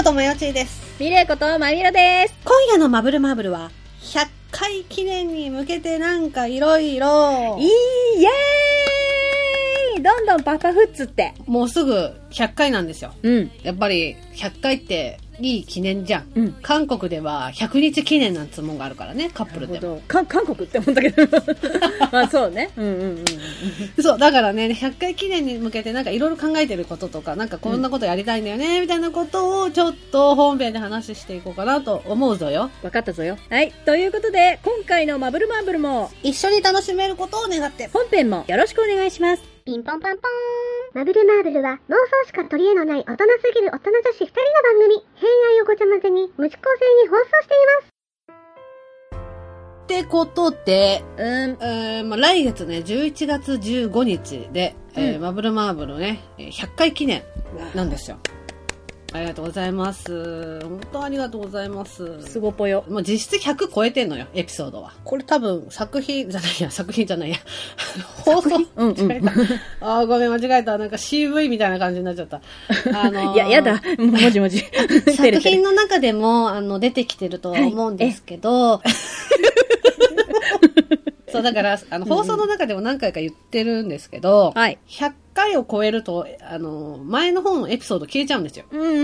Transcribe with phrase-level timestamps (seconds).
[0.00, 0.98] ことまよちーです。
[0.98, 2.34] ミレイことまみろです。
[2.42, 3.70] 今夜のマブルマーブルは、
[4.00, 11.34] 100回記念に向けてなんかいろいろイ、エーイどんどんパパフッツって。
[11.44, 13.12] もうすぐ100回なんですよ。
[13.22, 13.50] うん。
[13.62, 16.32] やっぱり100回っていい記念じゃん。
[16.34, 16.52] うん。
[16.62, 20.02] 韓国では100日記念なんつうもんがあるからね、カップルでも。
[20.06, 21.26] 韓国って思ったけど。
[22.12, 22.70] まあそうね。
[22.76, 23.18] うんうんうん
[23.96, 24.02] うん。
[24.02, 32.70] そう、だからね、100回記念に向けてなんかいろいろ考えてることとか、なんかこんなことやりたいんだよね、みたいなことをちょっと本編で話していこうかなと思うぞよ。
[32.82, 33.36] わかったぞよ。
[33.48, 33.72] はい。
[33.84, 37.88] ということで、今回のマブルマーブルも、一緒に楽しめることを願って。
[37.92, 39.59] 本編もよろしくお願いします。
[39.70, 40.98] ピンポンパンポーン。
[40.98, 44.34] マブルマーブルは妄想しか取り柄のない大人すぎる大人女子二人の
[44.64, 44.96] 番組。
[45.14, 47.90] 偏愛をごちゃ混ぜに無知構成に放送しています。
[49.84, 51.24] ってことで、うん。
[51.62, 57.22] えーまあ、来月ね、11月15日で、えーうんマブルマーブルね、えー100回記念
[57.76, 58.16] なんですよ。
[59.12, 60.60] ありがとうございます。
[60.60, 62.22] 本当ありがとうございます。
[62.22, 62.84] すごぽよ。
[62.88, 64.92] もう実質100超えてんのよ、エピソードは。
[65.04, 67.36] これ多分作品じゃないや、作品じゃないや。
[68.24, 68.56] 放送？
[68.76, 69.28] うんうん。
[69.80, 70.78] あーごめん、間違えた。
[70.78, 72.40] なんか CV みたいな感じになっちゃった。
[72.94, 73.82] あのーいや、やだ。
[73.98, 74.62] もじもじ。
[75.06, 78.80] 照作品の中でも、あの、出てきてるとは思うんですけど、
[81.32, 84.78] そう、だから、あの、放送の中でも何回か言ってるんですけど、はい。
[84.88, 88.64] 100回を超えると、あの、前の方のエピソード消えちゃうんですよ。
[88.70, 88.94] うんうんうう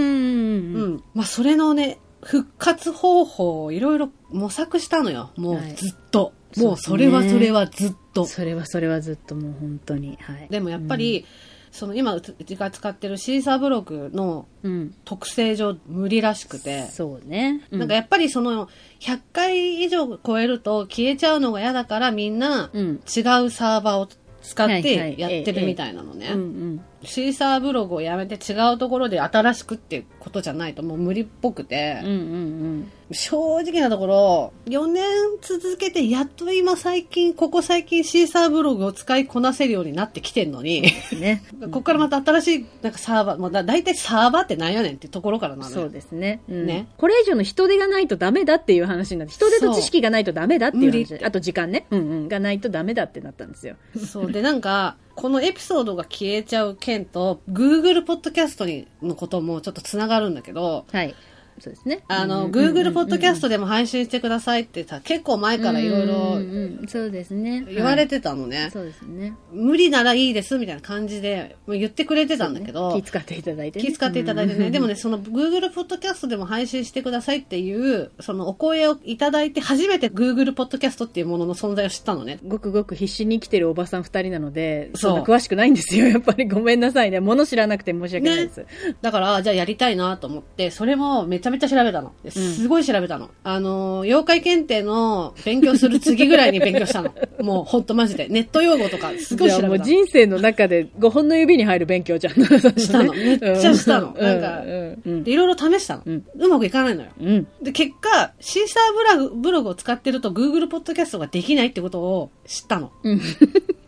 [0.88, 0.94] ん。
[0.94, 1.02] ん。
[1.14, 5.30] まあ、それのね、復活方法をいろいろ模索したのよ。
[5.36, 6.32] もうはいずっと。
[6.52, 8.24] そうもうそれはそれはずっと。
[8.24, 10.18] それはそれはずっともう本当に。
[10.20, 10.48] はい。
[10.50, 11.26] でもやっぱり、
[11.70, 14.94] その今うちが使ってるシーサーブログのうん。
[15.04, 16.86] 特性上無理らしくて。
[16.86, 17.62] そうね。
[17.70, 18.68] うなんかやっぱりその
[19.00, 22.86] 100回以上超えると消えちゃうのが嫌だからみんなうん。
[22.96, 24.08] 違うサーバーを
[24.46, 26.28] 使ってやってるみたいなのね。
[26.32, 26.84] うんうん。
[27.02, 35.04] シーサーブログをやめて違うところで新しくってことじゃないともう無理っぽくて、うんうん正直なところ4年
[35.40, 41.20] 続けてやっと今最近、ここ最近シーサーブログを使いこなせるようになってきてんのに、 うん。
[41.20, 41.42] ね。
[41.62, 45.82] ここからまた新しいなんかサーバー、もうだ大体サーバーってなんやねんってところからなのよ。
[45.82, 46.40] そうですね。
[46.48, 51.86] うんねこれ以上の人手がないとダメだっていう話になって、人手と知識がないとダメだっていう話あと時間ね。
[51.90, 52.28] うんうん。
[52.28, 53.76] がないとダメだってなったんですよ。
[54.04, 54.32] そう。
[54.32, 61.14] で、なんか、このエピソードが消えちゃう件と、Google ポッドキャストにのこともちょっとつながるんだけど、はい。
[61.58, 62.04] そうですね。
[62.08, 67.64] あの、うん Google ポッドキャストトでも配信してくださいってさ、結構前からいろいろそうですね。
[67.68, 68.70] 言われて、てたのね。
[68.72, 69.34] そうですね。
[69.52, 73.84] 無理ならいいですみたいな感じで言ってくれてたんだけど、気遣っていただいてね。
[73.84, 74.70] 気遣っていただいてね。
[74.70, 82.38] でもね、その Google ポッドキャストでも配信してくださいっていう、そのお声をいただいて初めて Google ポッドキャストっていうものの存在を知ったのね。
[82.46, 86.06] ごくごく必死に生きてるおばさん二人なので、そうそんな詳しくないんですよ。
[86.08, 87.20] やっぱりごめんなさいね。
[87.20, 88.66] 物知らなくて申し訳ないです。
[89.02, 92.12] だから、じゃあやりたいなと思って、それもめちゃめちゃ調べたの。
[92.24, 93.30] ですごい調べたの。
[93.44, 97.14] あの、妖怪検定の勉強する次ぐらいに勉強したの。
[97.40, 98.28] もうほんとマジで。
[98.28, 99.78] ネット用語とかすごい調べたの。
[99.78, 102.34] 人生の中で5本の指に入る勉強じゃん。
[102.34, 107.08] したの めっちゃしたのうんなんかうんいろいろ試したの、ううんまくいかないのよ。
[107.20, 107.46] うん。
[107.62, 112.90] で、結果、シーサーブログブログを使ってると Google ポッドキャストができないってことを知ったの。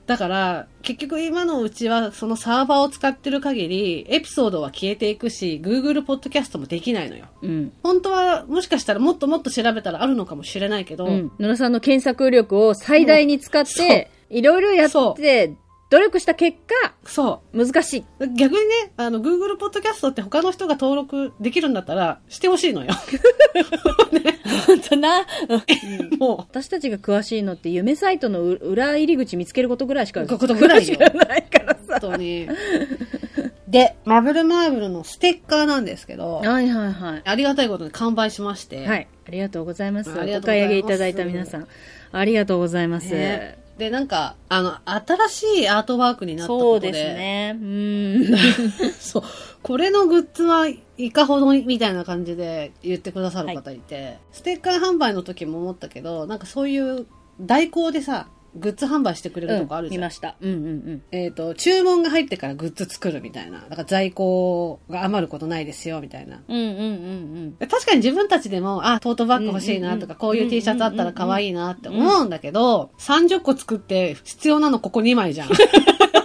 [0.08, 0.14] うん。
[0.14, 7.26] だから、結局今のうちはそのサーバーを使ってる限り、エピソードは消えていくし、Google ポッドキャストもできないのよ。
[7.42, 7.72] うん。
[7.82, 11.32] 本当はもしかしたらもっともっと調べたらあるのかもしれないけど、うん。
[11.38, 15.54] 野田さんの検索力を最大に使っそうて、いろいろやっそて、
[15.90, 18.04] 努力した結果、そ難しい。
[18.20, 18.28] う。
[18.28, 22.92] 逆にね、あの、Google ポッドキャストって他の人が登録できるんだったら、してほしいのよ。
[24.66, 25.26] 本当な。
[26.18, 32.48] も私たちが詳しいのって、夢サイトの裏入り口見つけることぐらいしか、ことぐらいよ知らないからう、本当に。
[33.66, 37.22] で、マブルマーブルのステッカーなんですけど、はいはいはい。
[37.24, 39.08] ありがたいことに完売しまして、はい。
[39.26, 40.10] ありがとうございます。
[40.10, 41.68] ありがおとうございます買い上げいただいた皆さん。
[42.12, 43.12] ありがとうございます。
[43.12, 46.88] ねで、なんか、あの、新しいアートワークになったことで。
[46.88, 47.56] そうですね。
[47.60, 48.36] うん。
[48.98, 49.22] そう。
[49.62, 50.66] これのグッズは
[50.96, 57.06] いかほどみたいな感じで言ってくださる方いて、ステッカー販売の時も思ったけど、なんかそういう
[57.40, 60.00] 代行でさ、グッズ販売してくれるとこあるじゃん。
[60.00, 60.36] 見ました。
[60.40, 61.02] うんうんうん。
[61.12, 63.60] えっ、と、注文が入ってからグッズ作るみたいな。
[63.60, 66.42] だから在庫が余ることないですよ、みたいな。
[66.48, 66.68] うんうん
[67.60, 75.48] うん確かに自分たちでも、あ、トートバッグ欲しいなとか、こういう T シャツあったら可愛いなって思うんだけど、30個作って必要なのここ2枚じゃん。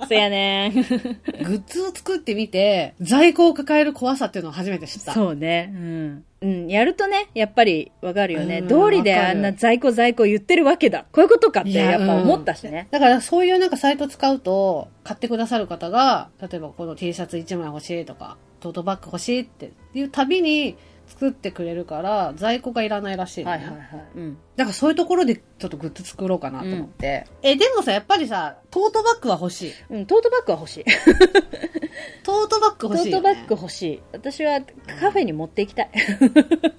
[0.00, 0.08] うん。
[0.08, 0.72] そやね。
[0.74, 5.12] グッズを作ってみて、在庫を抱える怖さっていうのを初めて知った。
[5.12, 5.72] そうね。
[5.74, 6.24] うん。
[6.42, 6.68] うん。
[6.68, 8.58] やるとね、やっぱりわかるよね。
[8.58, 11.06] うん道理であんな在庫在庫言ってるわけだ。
[11.12, 12.88] こういうことかってやっぱ思ったしね。
[12.90, 20.76] だからそういうなんかサイト使うと、買ってくださる方が、例えばこの T シャツ1枚欲しいとか、トートバッグ欲しいっていうたびに
[21.06, 23.58] 作ってくれるから、在庫がいらないらしいのね。
[23.58, 24.04] はいはいはい。
[24.16, 24.38] うん。
[24.56, 27.26] だからそういうところでちょっとグッズ作ろうかなと思って。
[27.42, 29.72] え、でもさ、やっぱりさ、トートバッグは欲しい。
[29.90, 30.84] うん、トートバッグは欲しい。
[32.24, 33.30] トートバッグト欲しい、よ、ね。
[33.30, 34.02] ートバッグ欲しい。
[34.12, 34.60] 私は
[35.00, 35.90] カフェに持っていきたい。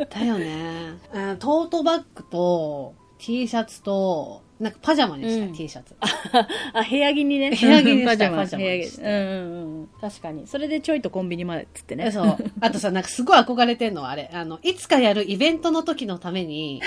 [0.10, 0.94] だよね。
[1.14, 5.96] うんトートバッグと、T シャツと、なんかパジャマにしたい、うん T シャツ。
[6.00, 7.50] あ、部屋着にね。
[7.60, 8.38] 部屋着にしたパジャマ。
[8.38, 8.86] パジャマ部屋着。
[8.86, 9.90] にしてうんうんうん。
[10.00, 10.48] 確かに。
[10.48, 12.12] それでちょいとコンビニまでっつってね。
[12.12, 12.38] そう。
[12.62, 14.30] あとさ、なんかすごい憧れてんのはあれ。
[14.34, 16.82] あの、いつかやるイベントの時のために、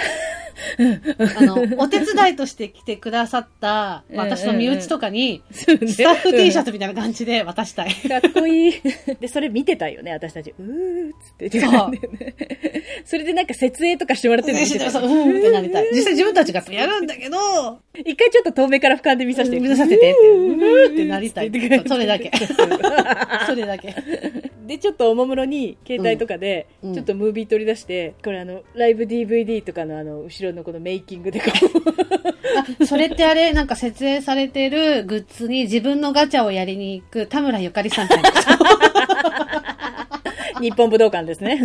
[1.36, 5.72] あの、お手伝いとして来てくださった、私の身内とかに、スタ
[6.10, 7.92] ッフ T シャツみたいな感じで渡したい。
[7.92, 8.74] かっこいい。
[9.20, 10.54] で、それ見てたよね、私たち。
[10.58, 12.34] うーっつって言ってたんだよね。
[13.04, 15.88] それでなんか設営とかしてもらってるの見てたそう、うんってなりたい。
[15.92, 17.38] 実際自分たちがやるんだけど、
[18.04, 19.60] 一回ちょっと遠目から俯瞰で見させて。
[19.60, 21.50] 見させてって、うーってなりたい。
[21.86, 22.30] それだけ。
[23.46, 23.94] それだけ。
[24.66, 26.94] で、ちょっとおもむろに、携帯とかで、うん。
[26.94, 31.46] ちょっとムービー取り出して、これあの、ライブ DVD とかのあの、後ろのこのメイキングでこ
[32.80, 33.66] あ、それってあれ、なん。
[33.66, 38.08] か設営されてるグッズに自分のガチャをやりに行く田村ゆかりさん。
[38.08, 38.30] みたいな。
[40.58, 41.60] う、日本武道館ですね。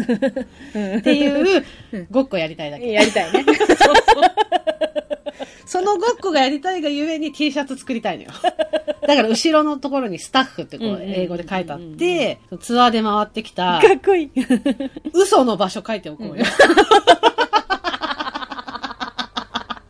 [1.00, 1.66] っていう
[2.12, 2.92] ごっこやりたいだけ。
[2.92, 3.44] やりたいね。
[3.44, 3.54] そ
[5.82, 8.32] のごっこがやりたいがゆえに T シャツ作りたいのよ。
[9.08, 14.32] だから後ろのところにスタッフってこう英語で書いてあって、ツアーで回ってきたかっこいい。
[15.14, 16.46] 嘘の場所書いておこうよ。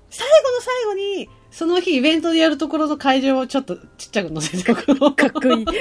[0.09, 4.73] 最後の最後に、その日イベントでやるところの会場をちょっとちっちゃく載せて。
[4.73, 4.85] かっ
[5.31, 5.65] こいい。
[5.65, 5.75] もう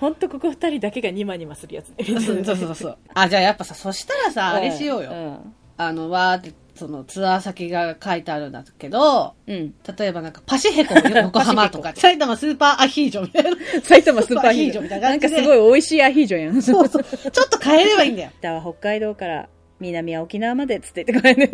[0.00, 2.04] ほんとここ二人だけがニマニマするやつね。
[2.04, 2.98] そうそうそうそう。
[3.14, 5.12] あ、じゃあやっぱさ、そしたらさ、あれしようよ。
[5.12, 9.74] んあの、わーって、そのツアー先が書いてあるんだけど、うん。
[9.98, 13.50] 例えばなんかパシフェコ 横浜とか、埼玉スーパーアヒージョみたいな。
[13.82, 15.28] 埼玉スーパーヒージョみたいななんか。
[15.28, 16.62] すごい美味しいアヒージョやん。
[16.62, 17.02] そうそう。
[17.02, 18.30] ちょっと変えればいいんだよ。
[18.62, 19.48] 北海道から
[19.80, 21.50] 南は沖縄までっつって言ってこれね。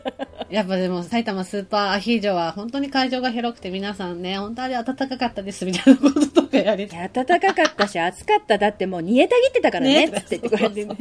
[0.50, 7.10] やっぱでも埼玉スーパーアヒージョは本当に会場が広くて皆さんね、本当あれ暖かかったですみたいなこととかやりたい。
[7.12, 8.58] 暖かかったし暑かった。
[8.58, 10.06] だってもう煮えたぎってたからね。
[10.06, 10.96] ねつって言ってこれでね。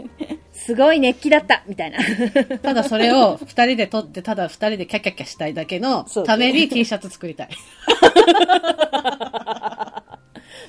[0.53, 1.99] すごい熱気だったみたいな。
[2.59, 7.49] ただそれを二人で撮って、ただ二人でキャッキャッキャしたいだけのために T シャツ作りたい。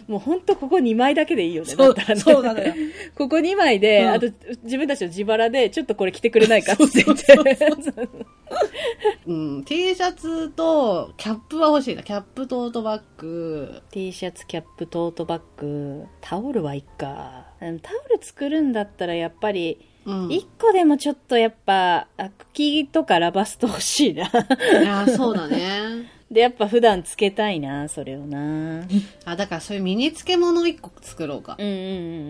[0.08, 1.70] もうほんとここ2枚だけでいいよね。
[1.70, 2.74] そうだねそうなのよ。
[3.14, 4.26] ここ2枚で、うんあと
[4.62, 7.34] 自分たちの自腹でちょっとこれ着てくれないかって言って。
[9.26, 9.64] うん。
[9.64, 12.02] T シャツとキャップは欲しいな。
[12.02, 13.82] キャップトートバッグ。
[13.90, 17.46] T シャツ、キャップ、トートバッグ、タオルはいっか。
[17.60, 20.32] うんタオル作るんだったらやっぱり、うん。
[20.32, 24.26] 一個でもちょっとやっぱ、あ茎とかラバスト欲しいな。
[24.26, 26.10] いや、そうだね。
[26.32, 28.84] で、やっぱ普段つけたいな、それをな。
[29.26, 31.56] あ、だからそういう身につけ物一個作ろうか。
[31.58, 31.86] うんうんうんう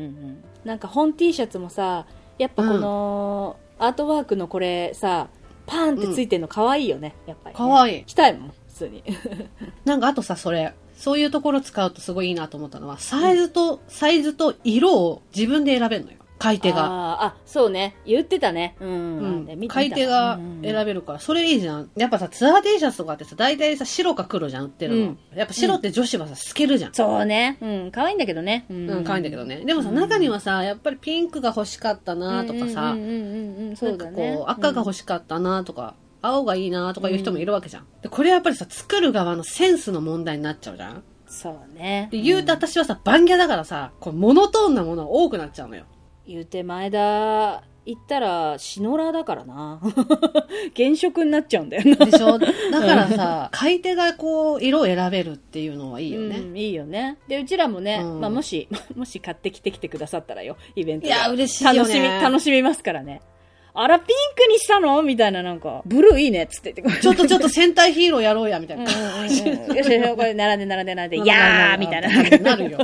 [0.09, 0.45] ん。
[0.65, 2.07] なんか本 T シャツもさ、
[2.37, 5.29] やっぱこの、アートワークのこれさ、
[5.67, 7.59] パーンってついてるの可愛いよね、やっぱり、ね。
[7.59, 8.05] かわいい。
[8.05, 9.05] 着たいもん、普通に。
[9.87, 16.19] なんかあとさ、それ、そういうところ使うとすごいいいなと思ったのは、サイズと、サイズと色を自分で選べるのよ。
[16.43, 16.85] 買い手が。
[16.87, 17.95] あーあ、そうね。
[18.05, 18.75] 言ってたね。
[18.81, 19.47] うん。
[19.49, 21.91] う見た買い手がうん選べるから、それいいじゃん。
[21.97, 25.01] やっぱさ、ツアー T シャツとかってさ、大体さ、白か黒じゃん、売ってるの。
[25.03, 26.95] うんやっぱ白って女子はさ、透けるじゃん。
[26.95, 27.59] そうね。
[27.61, 27.91] うん。
[27.93, 28.67] 可愛いんだけどね。
[28.69, 29.63] ううん、可愛いんだけどね。
[29.65, 33.77] でもさ、中にはさ、やっぱりピンクが欲しかったなとかさ、うんうんうんうんうん。
[33.77, 34.33] そなんうだね。
[34.33, 37.87] かこう、赤が欲しかったなとか、青がいいなとかいう人もいるわけじゃん。
[38.03, 41.03] で、これやっぱりさ、作る側のセンスの問題になっちゃうじゃん。
[41.27, 42.09] そうね。
[42.13, 45.85] で、言うと私はさ、バンギャだからさ、こう、モノトーンなものが多くなっちゃうのよ。
[46.27, 49.81] 言うて前田行ったら、シノラだからな。
[50.77, 52.07] 原色になっちゃうんだよな。
[52.07, 52.39] でしょ？
[52.39, 56.39] だからさ、買い手がこう、色を選べるっていうのはいいよね。
[56.39, 57.19] うん、いいよね。
[57.27, 63.21] で、うちらもね、うんまあ、もし、 もし買ってきてきてくださったらよ、イベントでいや嬉しいよね楽しみ、楽しみますからね。
[63.75, 65.03] あら、ピンクにしたの？
[65.03, 67.03] みたいな、なんか、ブルーいいねっつって言って。
[67.03, 68.85] ちょっとちょっと戦隊ヒーローやろうや、みたいな。
[68.85, 68.89] よ
[69.29, 72.39] しよし、これ並んで並んで並んで、 いやーみたいな。
[72.39, 72.79] なるよ。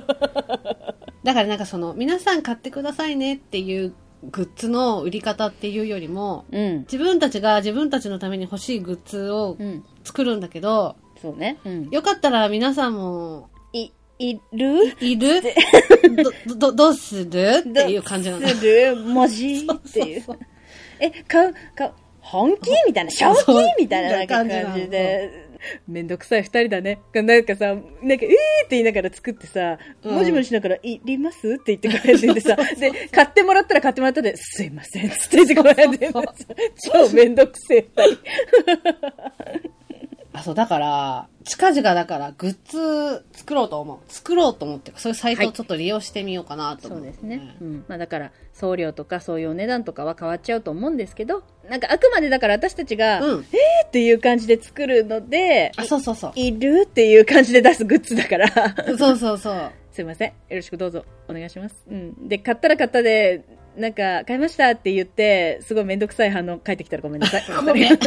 [1.24, 3.94] だからなんかその、皆さん買ってくださいねっていう
[4.30, 6.78] グッズの売り方っていうよりも、うん。
[6.80, 9.84] 自分たちが自分たちのために欲しいグッズをうん。
[10.04, 11.58] 作るんだけど、そうね。
[11.64, 11.88] うん。
[11.90, 14.96] よかったら皆さんも、い、いる？
[15.00, 15.42] いる？
[16.46, 17.64] ど、ど、どうする？
[17.68, 18.48] っていう感じなの。
[18.48, 18.96] する？
[18.96, 20.24] 文字っていう。
[21.00, 22.70] え、買う、買う、本気？
[22.86, 24.54] みたいな、正気そうみたいな感じ
[24.88, 25.47] で。
[25.88, 27.00] めんどくさい二人だね。
[27.14, 28.28] なんかさ、なんか、えーって
[28.70, 36.10] 言いながら作ってさ、うんもじもじしながら、いりますって言ってこ うやっててさ、で、買ってもらったら買ってもらったで、すいません、つって言ってこうやって、
[36.82, 38.18] 超めんどくせえ二人。
[40.38, 43.98] あ、そう、だから、近々だから、グッズ作ろうと思う。
[44.12, 47.56] 作ろうと思って、そういうサイトをちょっと利用してみようかなと思う、そうですね。
[47.60, 47.84] うん。
[47.88, 53.40] まあだから、送料とかそういうお値段とかは変わっちゃうと思うんですけど、なんかあくまでだから私たちが、うん。
[53.40, 56.32] っていう感じで作るので、あ、そうそうそう。
[56.34, 58.48] いるっていう感じで出すグッズだから。
[58.98, 59.72] そうそうそう。
[59.92, 60.28] すいません。
[60.28, 61.74] よろしくどうぞお願いします。
[61.90, 62.28] うん。
[62.28, 63.44] で、買ったら買ったで、
[63.78, 67.44] なんか、買いましたって言って、すごいめんどくさい反応返ってきたらごめんなさい。
[67.64, 67.98] ごめん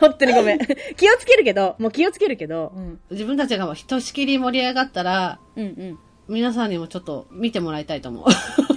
[0.00, 0.58] 本当にごめん。
[0.96, 3.00] 気をつけるけど、もう気をつけるけど、うん。
[3.10, 8.24] 自分たちがひとしきり盛り上がったら、うん皆さんにもちょっと見てもらいたいと思う。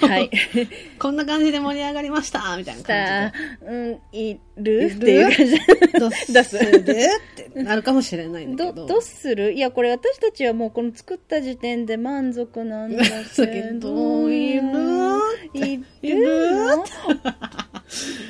[0.01, 0.09] うん。
[0.09, 0.31] はい。
[0.97, 3.31] こんな感じで盛り上がりましたみたいなさ感あ、
[3.67, 4.91] うん、いる？
[4.91, 5.99] っていう感じじで。
[5.99, 7.09] どう出すするって
[7.53, 8.87] なるかもしれないんだどけど。
[8.87, 9.53] どうする？
[9.53, 13.09] いやこれ私たちはもうこの作った時点で満足なんだけ
[13.79, 14.63] どいる
[15.53, 16.25] いいる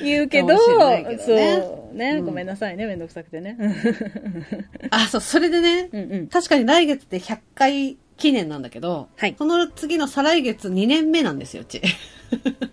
[0.04, 0.56] 言うけどけど
[0.90, 1.18] ね。
[1.26, 2.26] そうね、うん。
[2.26, 2.86] ごめんなさいね。
[2.86, 3.58] めんどくさくてね。
[4.92, 6.28] あ、そう、それでね、うんうん。
[6.28, 9.36] 確かに来月って100回記念なんだけど、はい。
[9.38, 11.82] その次の再来月2年目なんですよ、うち。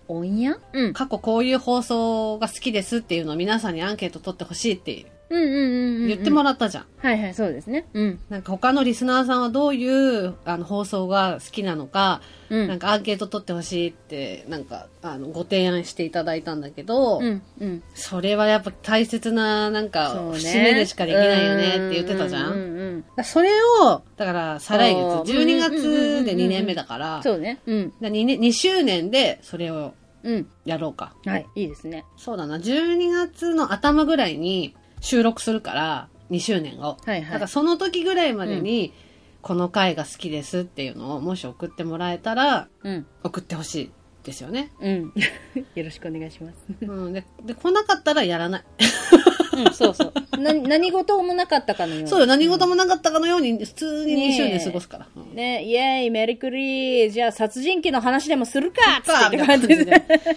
[0.07, 0.57] おんや？
[0.73, 0.93] うん。
[0.93, 6.85] 過去こういう放送が好きですっていうのを皆さんにアンケート取ってほしいってうんうんうんうん言ってもらったじゃん。
[6.97, 7.85] はいはいそうですね。
[7.93, 8.19] うん。
[8.29, 12.67] なんか他のリスナーさんはどういうあの放送が好きなのか、うん。
[12.67, 17.83] なんかアンケート取ってほしいって、なんかあのご提案していただいたんだけど、うんうん。
[17.93, 22.51] それはやっぱ大切ななんか節目でしかできないよねって言ってたじゃん。
[22.51, 23.49] うんうんうんそれ
[23.81, 27.59] を、だから再来月、あー12月で2年目だから、そうね。
[27.65, 27.93] うん。
[28.01, 30.47] だ 2, 年2周年でそれをうん。
[30.65, 31.15] やろうか。
[31.25, 31.45] はい。
[31.55, 32.05] いいですね。
[32.17, 36.97] そうだな、12月の頭ぐらいに収録するから、2周年を。
[37.05, 38.93] はいはいだからその時ぐらいまでに、
[39.41, 43.91] この回が好きですっていうのをもし送ってもらえたら、うん送ってほしい
[44.23, 44.71] ですよね。
[44.79, 45.13] うん
[45.75, 47.13] よろしくお願いしますうん。
[47.13, 48.63] で、で来なかったらやらない。
[49.53, 55.07] うんそうそう な何事もなかったかのようにそうよ、何事もなかったかのように、普通に2周年過ごすから。
[55.15, 58.81] うんね、イェーイ、メリクリー、じゃあ殺人鬼の話でもするか
[59.27, 59.75] って感じで。
[59.85, 59.93] で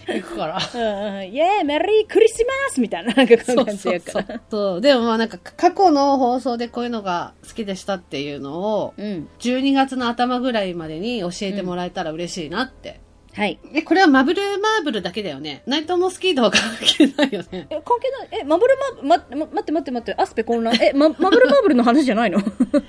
[0.08, 0.58] 行くから。
[0.58, 4.40] うんうん、イェーイ、メリークリスマスみたいな、なんかこんな感じやから。
[4.50, 4.80] そう。
[4.80, 9.28] でもまあなんか過去の放送でこういうのが好きでしたっていうのを、うん。
[9.40, 13.00] 12月の頭ぐらいまでに教えてもらえたら嬉しいなって。
[13.34, 13.58] はい。
[13.74, 15.64] え、これはマブルマーブルだけだよね。
[15.66, 17.66] ナイトモスキートは関係ないよね。
[17.68, 18.40] え、関係ない。
[18.42, 20.72] え、マブルマ、ま、ま待って待って待って、アスペ混乱。
[20.80, 22.38] え、ま、マブルマーブルの話じゃないの？
[22.40, 22.42] い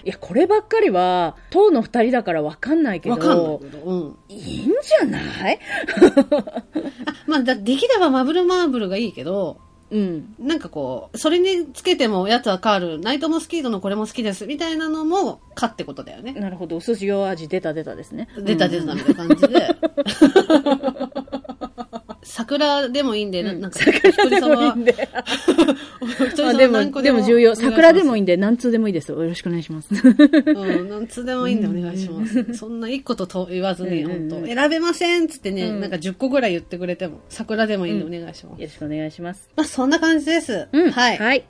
[0.04, 3.16] や、こればっかりは、当の二人だからわかんないけど。
[3.16, 3.80] わかんないけど。
[3.80, 4.18] うん。
[4.30, 5.20] いいんじゃな
[5.52, 5.60] い？
[7.26, 9.58] まあ、だできればマブルマーブルがいいけど、
[9.92, 10.36] うん。
[10.40, 16.34] なんかこう、それにつけてもやつは変わる、ナイトモスキートのこれも好きです、みたいなのも、かってことだよね。
[16.34, 16.78] なるほど。
[16.78, 18.28] お寿司用味出た出たですね。
[18.38, 19.76] 出た出たみたいな感じで。
[22.26, 25.08] 桜でもいいんで、ななんか、桜でもいいんで。
[26.44, 27.56] あでも、でも重要。
[27.56, 28.22] 桜でもいいい。
[28.24, 29.12] んで、何通でもいいです。
[29.12, 29.90] よろしくお願いします。
[29.94, 32.54] うん、何つでもいいんでお願いします。
[32.56, 38.62] そんな一個とと言わずに、本当選べませんっつってね、うんなんか10個ぐらい言ってくれても、桜でもいいんでお願いします。
[38.62, 39.50] よろしくお願いします。
[39.56, 40.68] まあ、そんな感じです。
[40.72, 40.92] うん。
[40.92, 41.18] はい。
[41.18, 41.46] はい。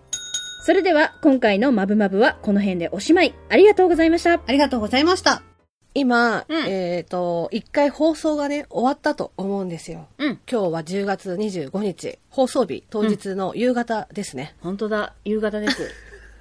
[0.66, 3.34] それでは、今回のマブマブはこの辺でおしまい。
[3.50, 4.42] ありがとうございました。
[4.46, 5.55] ありがとうございました。
[5.98, 10.08] 今、うんえっ、と、一回放送がね、終わったと思うんですよ。
[10.18, 10.40] うん。
[10.52, 14.56] 今日は10月25日、放送日、当日の夕方ですね。
[14.60, 15.14] 本当だ。
[15.24, 15.90] 夕方です。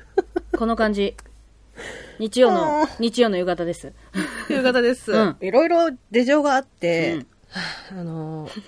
[0.58, 1.14] この感じ。
[2.18, 3.92] 日曜の、日曜の夕方です。
[4.50, 7.24] 夕方ですうんいろいろ事情があって、
[7.92, 8.62] あのー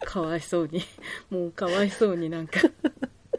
[0.06, 0.82] かわいそうに。
[1.28, 2.58] もうかわいそうになんか。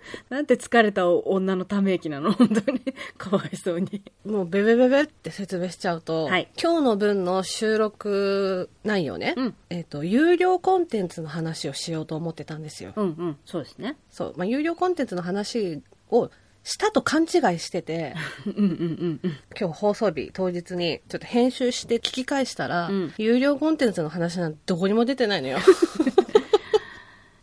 [0.30, 2.32] なんて疲れた女のため息なの？
[2.34, 2.82] 本当に。
[3.18, 4.02] かわいそうに。
[4.26, 12.94] もうベベベベって説明しちゃうと、はい今日の分の収録内容ね、うんえっ、と、有料コンテンツの話をしようと思ってたんですよ。
[12.96, 13.38] うんうん。
[13.46, 13.98] そうですね。
[14.12, 16.30] そう、まあ、有料コンテンツの話を
[16.64, 19.38] したと勘違いしてて、 うんうんうんうん。
[19.60, 25.60] 今日放送日当日にちょっと編集して聞き返したら、うん有料コンテンツの話なんてどこにも出てないのよ。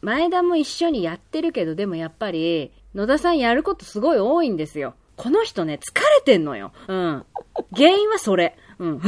[0.02, 4.94] 前田も一緒にやってるけど、でもやっぱり、野田さんやることすごい多いんですよ。
[5.16, 6.72] この人ね、疲れてんのよ。
[6.88, 7.24] うん。
[7.74, 8.56] 原因はそれ。
[8.78, 9.00] うん。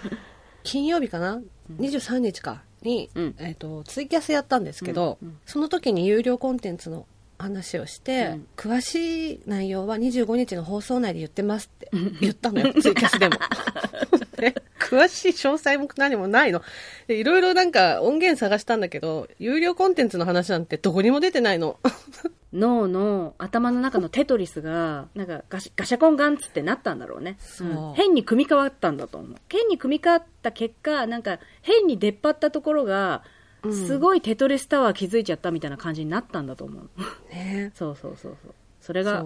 [0.62, 1.40] 金曜日かな、
[1.78, 7.06] 23日かに、うんえっとツイキャスやったんですけど、うんうんその時に有料コンテンツの
[7.40, 8.46] 話をして、うん。
[8.56, 11.88] 詳しい内容は25日の放送内で言ってますって
[12.20, 13.36] 言ったのよ ツイキャスでも。
[14.36, 16.62] で詳しい詳細も何もないの？
[17.06, 21.78] でいろいろなんか音源探したんだけど有料コンテンツの話なんてどこにも出てないの。
[22.52, 27.36] 脳の頭の中のテトリスが、なんかガシガシャコンガンツってなったんだろうね。
[27.38, 27.68] そう。
[27.68, 27.94] うん。
[27.94, 29.36] 変に組み替わったんだと思う。
[29.48, 33.22] 変に組み替わった結果、なんか変に出っ張ったところが、
[33.62, 33.86] うん。
[33.86, 36.90] すごいテトリスタワー築いちゃったみたいな感じになったんだと思う。
[37.30, 37.72] ね。
[37.76, 38.54] そうそうそうそう。
[38.80, 39.24] それが、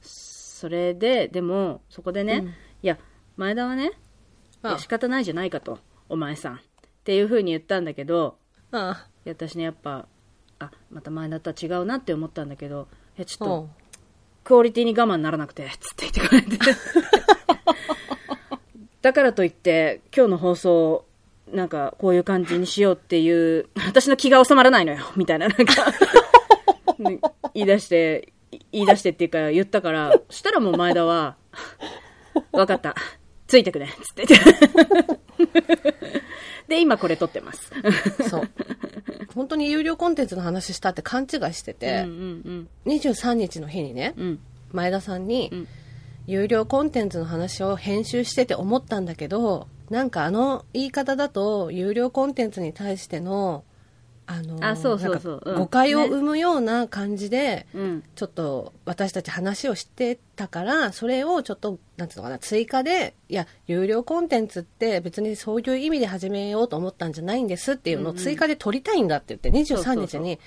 [0.00, 2.46] それででもそこでね、うん。
[2.48, 2.52] い
[2.82, 2.98] や
[3.36, 3.90] 前田はねい
[4.62, 4.70] あ。
[4.72, 5.78] や仕方ないじゃないかと
[6.08, 6.54] お前さん。
[6.56, 6.58] っ
[7.04, 8.38] ていうふうに言ったんだけど
[8.72, 10.06] あいや私ねやっぱ
[10.58, 12.88] あまた前田とは違うなって思ったんだけど
[13.18, 13.68] いやちょっあと
[14.42, 16.58] クオリティに我慢ならなくてつって言ってくれて。
[19.02, 21.04] だからといって今日の放送
[21.54, 24.98] なんかこういう感じにしようっていう 私の気が収まらないのよ。
[25.16, 25.92] みたいななんか。
[26.98, 27.18] ね
[27.54, 28.32] 言い出して
[28.72, 31.36] 言い出してっていうか言ったからそしたらもう前田は
[32.52, 32.94] 「分かった。
[33.46, 35.94] ついてくね」つって言って。
[36.68, 37.70] で今これ撮ってます。
[38.28, 38.48] そう。
[39.34, 42.68] 本当に有料コンテンツの話したって勘違いしてうんて、うん。
[42.86, 44.40] 23日の日にね、うんうん。
[44.72, 45.68] 前田さんに、うん。
[46.26, 53.64] 有料コンテンツの話を編集してて思ったんだけど、なんかあの言い方だと、有料コンテンツに対しての、
[54.26, 54.58] あの、
[55.56, 58.04] 誤解を生むような感じで、うん。
[58.14, 70.38] ちょっと私たち話をしてたから、それをちょっと、なんていうのかな、追加で、いや、有料コンテンツって別にそういう意味で始めようと思ったんじゃないんですっていうのを追加で撮りたいんだって言って、23日に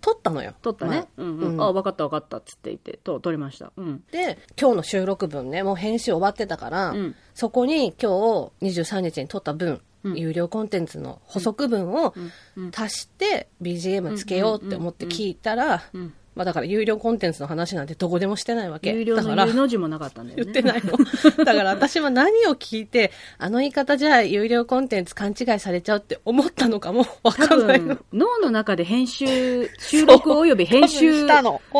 [0.00, 0.54] 撮ったのよ。
[0.62, 1.54] 撮ったね、うんうん。
[1.54, 1.62] うん。
[1.62, 3.72] あ分かった分かったっつって言ってと撮りました。
[3.76, 4.02] うん。
[4.10, 7.14] で、今日の収録分ね、もう編集終わってたから、うん。
[7.34, 10.16] そこに今日23日に撮った分、うん。
[10.16, 12.14] 有料コンテンツの補足分を
[12.56, 12.70] うん。
[12.74, 18.92] 足して BGM つけようって思って聞いたら、うんまあだから有料コンテンツの話なんてどこでもしてないわけ。
[18.92, 20.52] 有料だからの有の字もなかったんだよね。
[20.52, 20.96] 言ってないの。
[21.44, 27.96] だから私は何を聞いて、あの言い方じゃ有料コンテンツ勘違いされちゃうって思ったのかもわ多かんないの。
[27.96, 28.04] 分。
[28.12, 31.28] 脳の中で編集収録および編集に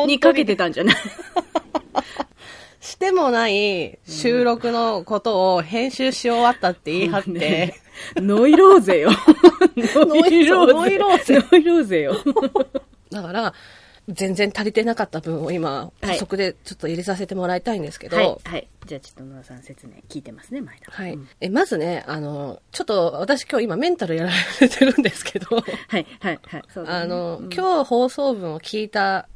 [0.07, 0.95] にかけてたんじゃない？
[2.81, 7.75] してもない収録のことを編集し終わったって言い張って、 ね
[8.15, 9.11] ノイローゼよ。
[9.77, 11.35] ノイローゼ。
[11.51, 12.15] ノイローゼよ。
[13.11, 13.53] だから、
[14.09, 16.13] 全然足りてなかった分を今、はい。
[16.13, 18.37] 補足でちょっと入れさせてもらいたいんですけど、はい。
[18.43, 18.67] はい。
[18.85, 20.91] じゃあちょっと野田さん説明聞いてますね前田。
[20.91, 21.13] はい。
[21.13, 21.29] うん。
[21.41, 24.31] えまずね、あの、ちょっと私今日今メンタルやら
[24.61, 25.63] れてるんですけど、は
[25.97, 26.07] い。
[26.19, 26.39] はい。
[26.45, 26.63] はい。
[26.73, 26.99] そうだね。
[26.99, 27.53] あの、うん。
[27.53, 29.27] 今日放送分を聞いた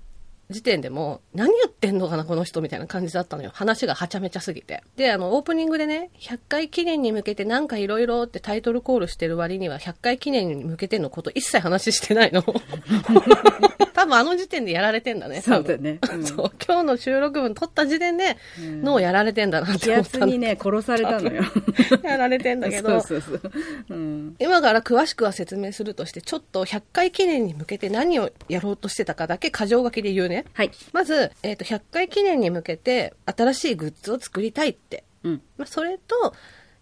[0.50, 3.52] 時点でも、何言ってんのかな、この人みたいな感じだったのよ。
[3.54, 4.84] 話がはちゃめちゃすぎて。
[4.96, 12.44] で、あの、オープニングでね、100回記念に向けてなんかいろいろってタイトルコールしてる割には、100回記念に向けてのこと一切話してないの。
[13.94, 15.42] 多分あの時点でやられてんだね。
[15.42, 20.26] そうだねうんそう、今日の収録分撮った時点で、うん脳やられてんだなって気思ったの。
[20.26, 21.44] 圧にね殺されたのよ
[22.04, 23.52] やられてんだけど、そうそうそう
[23.90, 30.33] うん今から詳しくは説明するとして、ちょっと100回記念に向けて何をやろうとしてたかだけ箇条書きで言うね。
[30.54, 30.72] はい。
[30.92, 35.04] まず、えっ、と、100回記念に向けて新しいグッズを作りたいって。
[35.24, 35.42] うん。
[35.58, 36.34] まあ、それと、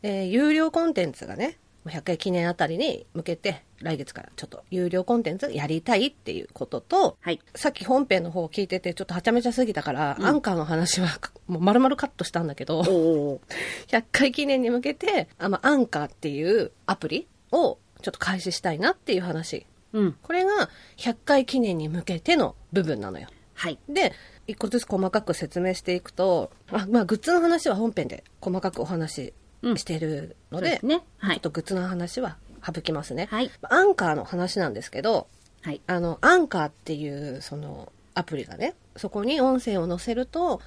[0.03, 7.39] えー有料コンテンツがね、まあ100回記念あたりに向けて、来月からちょっと有料コンテンツやりたいっていうことと、はい。
[7.55, 10.25] さっき本編の方聞いててちょっとはちゃめちゃすぎたから、うん。
[10.25, 11.07] アンカーの話は
[11.47, 13.41] もう丸々カットしたんだけど、おお
[13.87, 19.65] 100 回記念に向けて、あまあ、アンカーっていうアプリをちょっと開始したいなっていう話。
[19.93, 20.17] うん。
[20.21, 23.27] これが100回記念に向けての部分なのよ。
[23.61, 23.77] はい。
[23.87, 24.11] で、
[24.47, 29.33] 一個ずつ細かく説明していくと、あまあ、グッズの話は本編で細かくお話し
[29.77, 31.03] してるので、そうですね。
[31.19, 31.35] はい。
[31.35, 33.27] ちょっとグッズの話は省きますね。
[33.29, 33.51] はい。
[33.61, 35.27] アンカーの話なんですけど、
[35.61, 35.81] はい。
[35.85, 40.59] あの、アンカーっていう、その、アプリがね、そこに音声を載せると、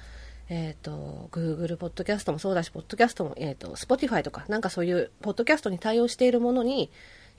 [0.47, 6.91] えっ、と、Google ポッドキャストもそうだし、ポッドキャストも、えっ、と、Spotify とか、なんかそういう、ポッドキャストに対応しているものに、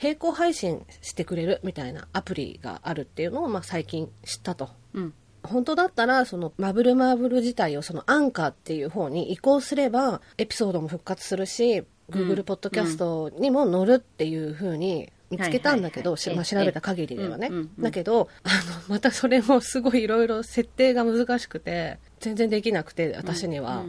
[0.03, 4.69] 並行配信してくれるみたいなアプリがあるっていうのを、まあ、最近知ったと。
[4.93, 5.15] うん
[5.47, 17.51] 本当だったら、その、マブルマーブル自体を、その、アンカーっていう方に移行すれば、エピソードも復活するし、Google ポッドキャストにも載るっていう風に見つけたんだけど、調べた限りではね。
[17.79, 23.85] だけど、あの、またそれもすごいいろいろ設定が難しくて、全然できなくて、私には。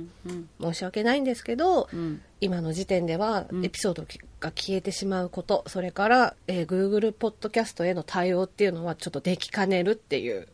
[0.60, 10.48] 申し訳ないんですけど、うん今の時点ではうんエピソードが消えてしまうこと、それから、えー Google ポッドキャストへの対応っていうのはちょっとできかねるっていうはい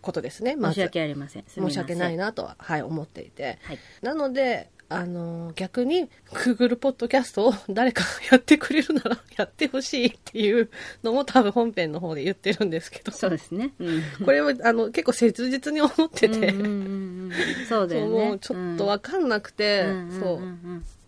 [0.00, 0.56] ことですね。
[0.56, 1.44] まず申し訳ありません。
[1.46, 3.58] 申し訳ないなとは、はい、思っていて。
[3.62, 3.78] はい。
[4.02, 10.70] なので、あのー逆に Google ポッドキャストを 誰かやってくれるなら やってほしいっていう
[11.02, 13.72] のも多分本編の方で言ってるんですけど、そうですね。
[13.80, 14.02] うん。
[14.24, 17.32] これはあの結構切実に思ってて、う
[17.68, 18.38] そうだよね。
[18.40, 20.20] ちょっとわかんなくて、うん。
[20.20, 20.40] そう。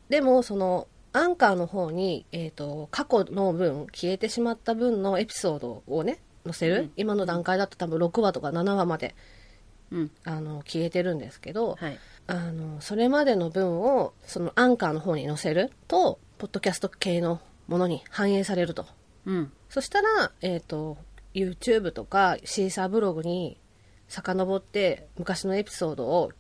[0.08, 6.18] でもそのアンカーの方に、えー、と過去の分消えてしまった分のエピソードをね
[6.52, 6.92] 載せる、うん。
[6.96, 9.14] 今の段階だと多分6話とか7話まで
[9.90, 10.11] うん。
[10.24, 11.98] あの消えてるんですけど、はい。
[12.26, 18.87] あのそれまでの分をそのアンカーの方に載せるとポッドキャスト系のものに反映されると。
[19.26, 19.52] うん。
[19.70, 20.98] そしたら、えー、と
[21.34, 23.58] YouTube とかシーサーブログに
[24.08, 26.32] 遡って昔のエピソードを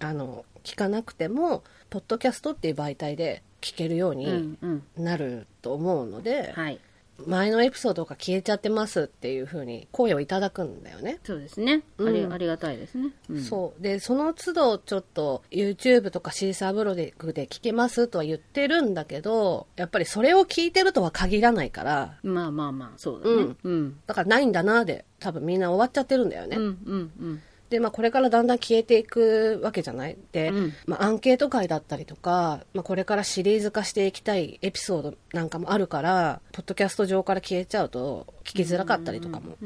[0.00, 4.82] あの聞かなくても、ポッドキャストっていう媒体で聞けるよううにんうん。
[4.96, 6.80] なると思うので、はい。
[7.26, 11.20] 前のエピソードが消えちゃってますっていうふうに声をいただくんだよね。
[11.24, 11.82] そうですね。
[11.98, 13.10] あり,、うんありがたいですね。
[13.30, 13.82] うん、そう。
[13.82, 23.34] で、その都度ちょっと YouTube とかシーサーブログで聞けますとは言ってるんだけど、やっぱりそれを聞いてるとは限らないから、まあまあまあ、そうだね。
[23.34, 24.00] うんうん。
[24.06, 26.56] だからないんだなで多分みんな終わっちゃってるんだよね。
[26.56, 27.42] うんうんうん。
[27.70, 30.16] で、まあこれからだんだん消えていくわけじゃない？
[30.32, 39.56] で、うんまあアンケート会だったりとか、まあこれからシリーズ化していきたいエピソードなんかもあるから、ポッドキャスト上から消えちゃうと聞きづらかったりとかも。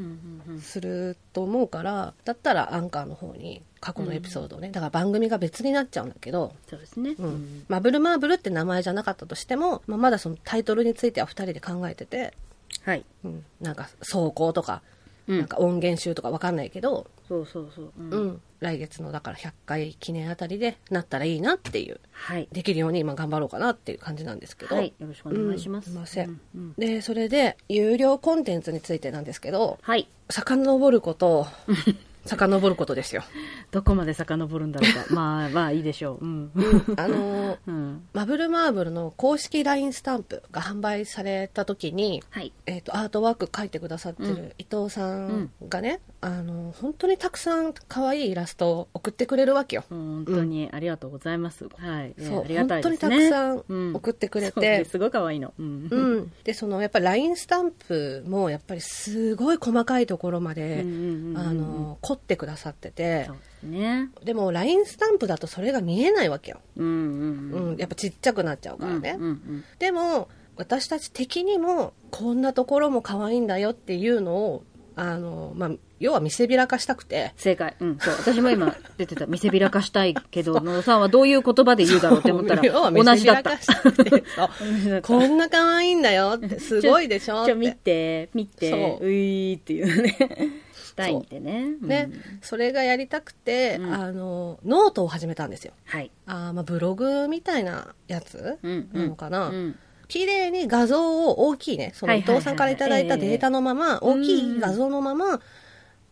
[0.61, 7.15] すると思うから、だったらアンカーの方に過去のエピソードをね、だから番組が別になっちゃうんだけど、そうですね。
[7.19, 12.33] うんマブルマーブルって名前じゃなかったとしても、まあ、まだそのタイトルについては2人で考えてて、
[12.83, 13.05] はい。
[13.23, 14.81] うん、なんか走行とか、
[15.27, 17.93] うんなんか音源集とかわかんないけど、そうそうそう。
[17.95, 22.49] うんうん、来月のだから100回記念あたりでなったらいいなっていう、はい。
[22.51, 24.75] できるように今頑張ろうかなっていう感じなんですけど。
[24.75, 24.93] はい。
[24.99, 25.85] よろしくお願いします。
[25.85, 30.09] うんすいませんうんうんで、それで、有料コンテンツについてなんですけど、はい。
[30.29, 31.45] 遡ること、
[32.25, 33.23] 遡ることですよ。
[33.71, 35.05] どこまで遡るんだろうか。
[35.13, 36.25] まあまあいいでしょう。
[36.25, 36.51] うん。
[36.97, 38.07] あのー うん。
[38.13, 42.51] マブルマーブルの公式 LINE スタンプが販売された時に、はい。
[42.65, 49.85] えー、とアートワーク書いてくださってる伊藤さんがね、あの本当にたくさん可愛いイラストを送ってくれるわけよ。
[49.89, 51.67] 本当にありがとうございます。
[51.77, 52.07] はい。
[52.09, 53.09] ねそうありがたいですね。
[53.09, 55.53] 本当にたくさんうん送ってくれてそうねすごい可愛いの。
[55.57, 55.87] うん。
[55.89, 63.29] うん、でそのやっぱ LINE スタンプもやっぱりすごい細かいところまで、うんうんうんうんあの凝ってくださってて
[63.63, 64.09] ね。
[64.25, 68.79] でも LINE スタンプだとそれが見えないわけよ、うんうんうんやっぱちっちゃくなっちゃううん。
[68.81, 70.27] からね、うんうんでも
[70.57, 74.63] 私たち的にもこんなところも可愛いんだよっていうのを
[74.99, 77.75] あの、まあ、要は見せびらかしたくて正解。
[77.79, 77.97] うん。
[77.99, 78.13] そう。
[78.15, 79.25] 私も今 出てた。
[79.27, 83.57] 見せびらかしたいけど、野田さんはどういう言葉で言うだろうって思ったら、要は見 同じだった
[85.01, 87.75] こんな可愛いんだよってすごいでしょっちょ、見て。
[87.75, 90.17] て、見て、そうういーっていうね。
[90.73, 91.75] したいんでね。
[91.81, 96.11] ねうん、それがやりたくて、うんあのノートを始めたんですよはい。
[96.25, 98.89] あーまあブログみたいなやつうん。
[98.91, 99.79] なのかな、うん。
[100.09, 105.39] 綺麗に画像を大きいねその伊藤さんからいただいたデータのまま、大きい画像のまま、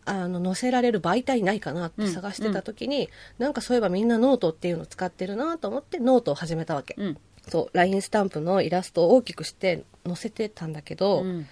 [0.06, 7.18] あの載せられる媒体ないかなって探してた時に、なんかそういえばみんなノートっていうのを使ってるなと思ってノートを始めたわけ、うん。
[7.48, 11.46] そう LINE スタンプのイラストを大きくして載せてたんだけど、うん。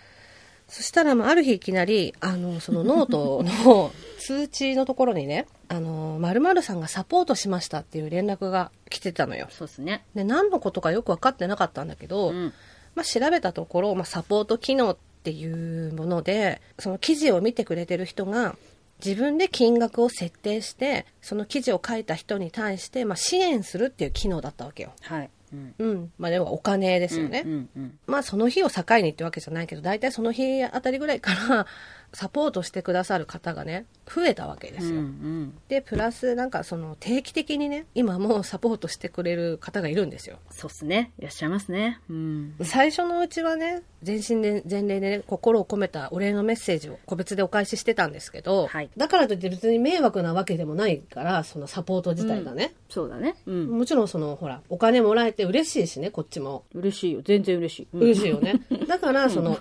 [0.68, 9.46] そしたら、まあ、ある日いきなり、あの、そのノートの通知のところにね、 あの、〇〇さんがサポートしましたっていう連絡が来てたのよ。
[9.50, 10.05] そうですね。
[10.14, 12.52] で、何のことかよく分かってなかったんだけど、うん。
[12.94, 18.57] まあ、調べたところ、まあ、サポート機能っていうもので、その記事を見てくれてる人が、
[19.05, 24.92] 自分で金額を設定して、その記事を書いた人に対して、まあ、支援するっていう機能だったわけよ。
[25.02, 25.31] はい。
[25.79, 25.87] うん。
[25.87, 26.12] うん。
[26.19, 27.45] まあ、でもお金ですよね。
[28.07, 31.66] まあその日を境にってわけじゃないけど、大体その日あたりぐらいから
[32.12, 34.83] サポートしてくださる方がね、増えたわけでうん。
[34.83, 35.01] すよ。
[35.01, 40.38] うんで、プラスなんかその定期的にね、今もうサポートしてくれる方がいるんですよ。
[40.51, 41.12] そうっすね。
[41.19, 42.01] いらっしゃいますね。
[42.09, 42.55] うん。
[42.62, 52.75] 最初のうちはね、全身で全霊でね、心を込めたお礼のメッセージを個別でお返ししてたんですけど、はいだからといって別に迷惑なわけでもないから、そのサポート自体がね。
[52.88, 53.35] そうだね。
[53.47, 53.66] うん。
[53.79, 56.64] もちろんその、ほら、お金もらえて嬉しいしね、こっちも。
[56.75, 57.21] 嬉しいよ。
[57.25, 57.88] 全然嬉しい。
[57.92, 58.61] うん嬉しいよね。
[58.87, 59.59] だから、その、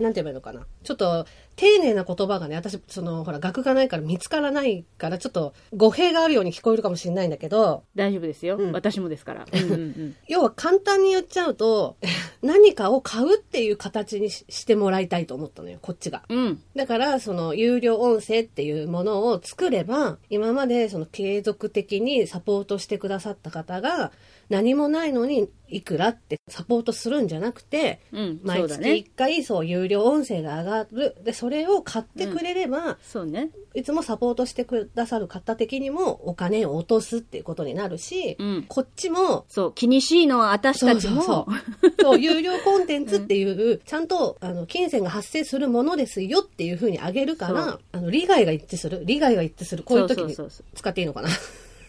[0.00, 0.66] なんて言えばいいのかな？
[0.84, 8.56] ちょっと、丁寧な言葉がね、私、その、ほら、学がないから見つからないから、ちょっと、語弊があるように聞こえるかもしれないんだけど、大丈夫ですよ。
[8.58, 9.46] うん私もですから。
[9.52, 10.16] うんうんうん。
[10.28, 11.96] 要は簡単に言っちゃうと、
[12.42, 16.22] 何かを買うっていう形にししてもらいたいと思ったのよ、こっちが。
[16.28, 16.62] うん。
[16.76, 24.12] だから、その、有料音声っていうものを作れば、今までその継続的にサポートしてくださった方が、
[24.48, 28.38] 何もないのにいくらってサポートするんじゃなくて、うん。
[28.38, 29.06] そ毎月1。
[29.16, 31.16] 回そう有料音声が上がる。
[31.22, 33.50] で、それを買ってくれれば、そうね。
[33.74, 39.72] いつもサポートしてくださる方的にもお金を落とすっていうことになるし、うんこっちも、そう。
[39.74, 41.22] 気にしいのは私たちも。
[41.22, 49.02] そうそうそう、 有料コンテンツっていう、ちゃんと、あの、金銭が発生するものですよっていうふうにあげるかそうら、あの、利害が一致する。
[49.04, 49.82] 利害が一致する。
[49.82, 51.28] こういう時にそうそうそう使っていいのかな。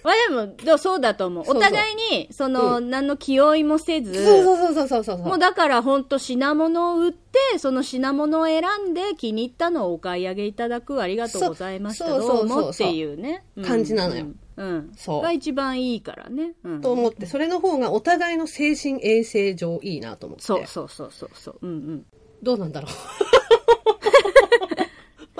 [0.03, 1.45] まあでもどう、そうだと思う。
[1.45, 5.27] そうそうお互いに、その、何の気負いもせず、そうそうそうそうそうそう。
[5.27, 12.05] もうだから本当品物を売って、その品物を選んで気に入ったのをお買い上げいただくありがとうございました。
[12.05, 13.43] そうどそううそうもっていうね。
[13.55, 14.25] うん感じなのよ
[14.57, 14.65] うん。
[14.65, 14.91] うん。
[14.95, 16.53] そうが一番いいからね。
[16.63, 16.81] うん。
[16.81, 20.45] と思って、それの方がお互いの精神衛生上いいなと思って。
[20.45, 21.57] そうそうそうそうそう。
[21.61, 22.05] うんうん。
[22.41, 22.91] どうなんだろう。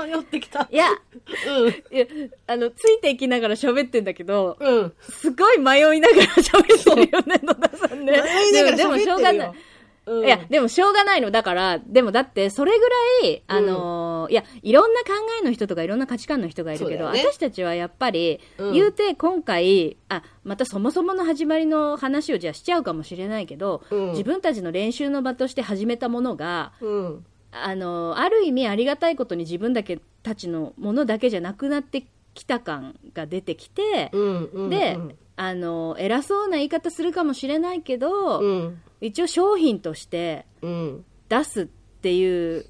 [0.05, 0.67] 迷ってきた。
[0.71, 1.69] いや、うん。
[1.69, 2.05] いや、
[2.47, 4.93] あの、ついていきながら喋ってんだけど、うん。
[5.01, 8.11] すごい迷いながら喋ってるよね、野田さんね。
[8.11, 9.47] 迷いながらでもでもしょうがない。
[9.49, 11.29] うんいや、でもしょうがないの。
[11.29, 12.89] だから、でもだって、それぐ
[13.23, 15.09] らい、あのーいや、いろんな考
[15.39, 27.25] えの人とかいろんな価値観の人がいるけど、そうだよね私たちはやっぱり、うん言うて今回、あ、またそもそもの始まりの話をじゃあしちゃうかもしれないけど、うん自分たちの練習の場として始めたものが、うん。
[27.51, 34.43] あの、ある意味ありがたいことに自分だけたちのものだけじゃなくなってきた感が出てきて、うん。
[34.53, 34.69] うん。
[34.69, 34.97] で、
[35.35, 38.81] あの、偉そうな言い方するかもしれないけど、うん。
[39.01, 41.05] 一応商品としてうん。
[41.29, 42.65] 出すっていう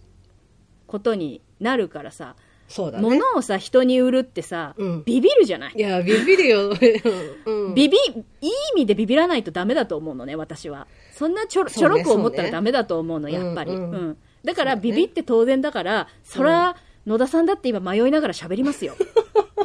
[0.88, 2.36] ことになるからさ、
[2.68, 3.04] そうだね。
[3.04, 5.74] 物をさ、人に売るってさ、うんビビるじゃない？
[5.76, 6.70] いや、ビビるよ。
[7.48, 7.74] うん。
[7.74, 10.86] ビビ、いい意味でビビらないとダメだと思うのね、私は。
[11.12, 13.72] そんなちょろ,、ちょろく思ったらダメだと思うの、やっぱり。
[13.72, 16.76] ううんんうんだから、ビビって当然だから、そら、
[17.08, 18.94] 野田さんだって今迷いながら喋りますよ。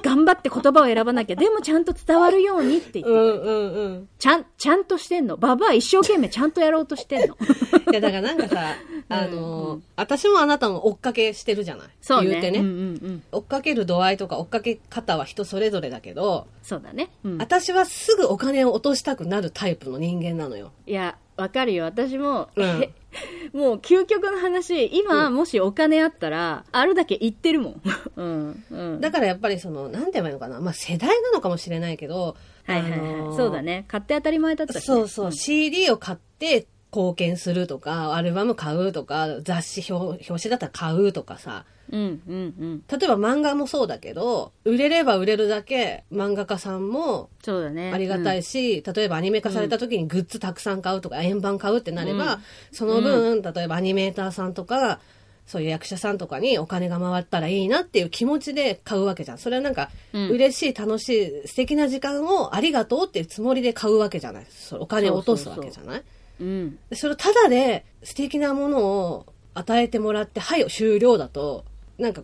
[0.02, 4.08] 頑張って言葉を選ばなきゃ、でもちゃんと伝わるようにって言って、うんうんうん。
[4.18, 5.36] ちゃん、ちゃんとしてんの。
[5.38, 7.36] ババア一生懸命ちゃんとやろうとしてんの。
[7.90, 8.74] いや、だからなんかさ、
[9.08, 11.88] あのー、私もあなたも追っかけしてるじゃない？
[12.02, 12.30] そうね。
[12.30, 12.58] 言うてね。
[12.58, 12.76] うんうんう
[13.12, 13.22] ん。
[13.32, 17.10] 追っかける度合いとか追っかけ方は人それぞれだけど、そうだね。
[17.24, 17.38] うん。
[17.38, 20.72] 私はすぐお金を落としたくなるタイプの人間なのよ。
[20.86, 21.84] いや、わかるよ。
[21.84, 22.90] 私も、うんえ
[23.52, 27.82] もう究極の話、今、もしお金あったら、あるだけ言ってるもん。
[28.16, 28.64] うん。
[28.70, 29.00] うん。
[29.00, 30.60] だからやっぱりその、なんて言えばいいのかな。
[30.60, 33.00] まあ世代なのかもしれないけど、はいはいはい。
[33.00, 33.84] あのーそうだね。
[33.88, 34.80] 買って当たり前だったし、ね。
[34.82, 42.22] そうそう、CD を買って貢献するとか、アルバム買うとか、雑誌表表紙だったら買うとかさ、うん。
[42.28, 42.82] うんうん。
[42.88, 47.92] 例えば漫画もそうだけど、売れれば売れるだけ漫画家さんもそうだね。
[47.92, 48.34] ありがたい。
[48.38, 52.40] いし、例えばアニメ化された時にグッズたくさん買うとか、円盤買うってなれば、
[52.72, 55.00] その分、例えばアニメーターさんとか、
[55.46, 59.38] そういう役者さんとかにお金が回ったらいいなっていう気持ちで買うわけじゃん。
[59.38, 61.08] それはなんか、うん嬉しい、楽し
[61.44, 64.46] い、素敵な時間をありがとうっていうつもりで買うわけじゃない。
[64.48, 66.02] それお金を落とすわけじゃない
[66.40, 66.78] うん。
[66.88, 71.64] でそれをただで素敵なものを与えてもらって、はい、終了だと、
[71.98, 72.22] なんか、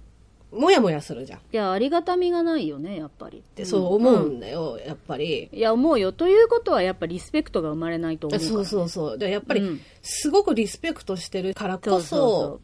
[0.52, 1.38] もやもやするじゃん。
[1.38, 3.42] っいや、ありがたみがないよね、やっぱり。
[3.54, 5.48] てそう思うんだよ、やっぱり。
[5.52, 6.12] いや、思うよ。
[6.12, 8.50] ということは、やっぱリスペクトが生まれないと思うから。
[8.50, 9.18] そうそうそう。
[9.18, 12.61] でやっぱりうん、すごくリスペクトしてるからこそ。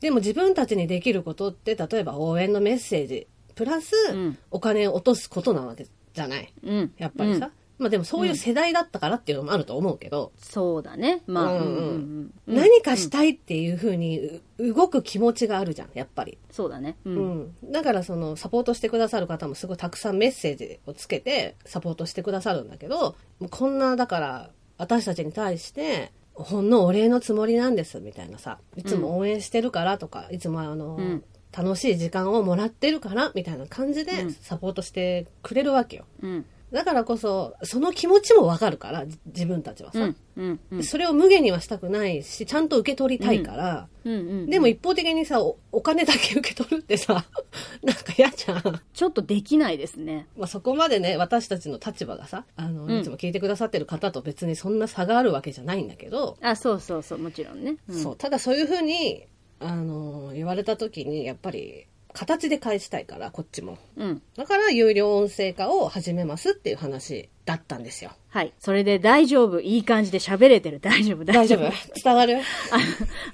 [0.00, 6.52] でも自分たちにできることって、例えば応援のメッセージ、プラス、うんお金を落とすことなわけじゃない。
[6.62, 6.92] うん。
[6.98, 7.50] やっぱりさ。
[7.82, 11.22] うんまあでもそういう世代だったからっていうのもあると思うけど、そうだね。
[11.26, 16.38] まあ、うんうんうん何かしたいっていうふうにう動く気持ちがあるじゃん、やっぱり。
[16.50, 16.96] そうだね。
[17.04, 17.10] う。
[17.10, 17.72] うんん。
[17.72, 23.16] だからそのサポートしてくださる方もすごいたくさんメッセージをつけてサポートしてくださるんだけど、
[23.50, 36.06] こんなだから私たちに対して、ほんのお礼のつもりなんですみたいなさ、いつも応援してるからとか、いつもあの、うん楽しい時間をもらってるからみたいな感じでサポートしてくれるわけよ。
[36.22, 36.46] うん。
[36.72, 40.16] だからこそ、その気持ちもわかるから、じ自分たちはさ、うん。
[40.36, 40.60] うん。
[40.70, 40.82] うん。
[40.82, 44.12] それを無限にはしたくないし、ちゃんと受け取りたいから、うん。
[44.12, 44.50] うん。
[44.50, 47.26] でも一方的にさお、お金だけ受け取るってさ、
[47.84, 48.80] なんか嫌じゃん。
[48.94, 50.26] ちょっとできないですね。
[50.36, 57.76] まあそこまでね、私たちの立場がさ、あの、うんいつも聞いてくださってる方と別にそんな差があるわけじゃないんだけど、あ、そうそうそう、もちろんね。
[57.88, 59.26] うんそう、ただそういうふうに、
[59.60, 63.78] あの、言われた時に、やっぱり、形で返したいから、こっちも。
[63.96, 64.22] うん。
[64.36, 68.10] だから、有料音声化を始めますっていう話だったんですよ。
[68.28, 68.52] はい。
[68.58, 69.60] それで大丈夫。
[69.60, 70.80] いい感じで喋れてる。
[70.80, 71.24] 大丈夫。
[71.24, 71.70] 大丈夫
[72.04, 72.38] 伝わる？
[72.40, 72.42] あ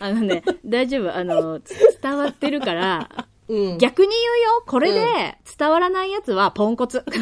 [0.07, 1.15] あのね、大丈夫。
[1.15, 3.79] あの、つ伝わってるから、 うん。
[3.79, 4.23] 逆に言う
[4.57, 4.63] よ。
[4.67, 7.03] これで伝わらないやつはポンコツ。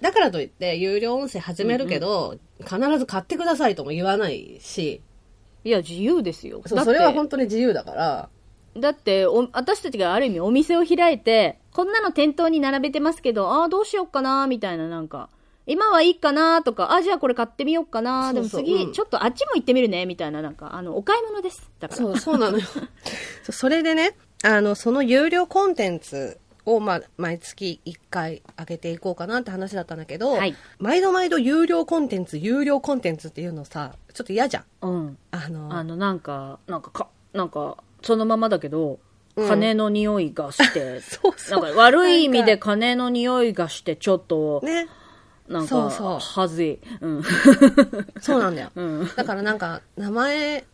[0.00, 5.00] だからといって、有料音声始めるけど、必ず買ってくださいとも言わないし、
[5.64, 6.60] いや、自由ですよ。
[6.66, 8.28] そう、それは本当に自由だから、
[8.76, 15.28] だってお、私たちがある意味お店を開いて、こんなの店頭に並べてますけど、ああ、どうしよっかな、みたいななんか、
[15.66, 21.70] 今はいいかなとか、あ、じゃあこれ買ってみようかな、でも次、そうんちょっとあっちも行ってみるね、みたいな、なんか、あの、お買い物です。
[21.80, 22.02] だから。
[22.02, 22.64] そう、そうなのよ。
[23.50, 34.64] それでね、あの、その有料コンテンツを、まあ、毎月1回上げていこうかなって話だったんだけど、はい毎度毎度有料コンテンツ、有料コンテンツっていうのさ、ちょっと嫌じゃん。
[34.82, 35.18] うん。
[35.30, 44.86] あの、あの、なんか、なんかか、なんか、そのままだけど、うん金の匂いがして、 そうそうなんか悪い意味で金の匂いがして、ちょっと、ね、
[45.48, 46.78] なんか、そうそうはずい。
[47.00, 47.22] うん。
[48.20, 48.70] そうなんだよ。
[48.76, 49.10] うん。
[49.16, 50.64] だからなんか、名前